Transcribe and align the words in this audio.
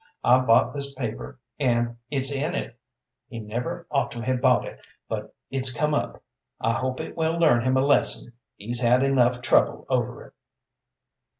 I 0.23 0.39
bought 0.39 0.73
this 0.73 0.95
paper, 0.95 1.37
and 1.59 1.97
it's 2.09 2.31
in 2.31 2.55
it. 2.55 2.75
He 3.27 3.37
never 3.39 3.85
ought 3.91 4.09
to 4.13 4.21
have 4.23 4.41
bought 4.41 4.65
it, 4.65 4.79
but 5.07 5.35
it's 5.51 5.71
come 5.77 5.93
up. 5.93 6.23
I 6.59 6.73
hope 6.73 6.99
it 6.99 7.15
will 7.15 7.37
learn 7.37 7.61
him 7.63 7.77
a 7.77 7.85
lesson. 7.85 8.33
He's 8.55 8.81
had 8.81 9.03
enough 9.03 9.43
trouble 9.43 9.85
over 9.91 10.25
it." 10.25 10.33